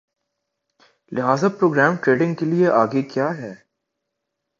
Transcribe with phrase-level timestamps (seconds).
[1.11, 3.53] لہذا programme trading کے لیے آگے کِیا ہے